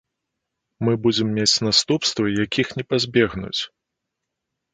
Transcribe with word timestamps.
Мы 0.87 0.95
будзем 1.03 1.27
мець 1.37 1.61
наступствы, 1.67 2.25
якіх 2.45 2.67
не 2.79 2.83
пазбегнуць. 2.95 3.61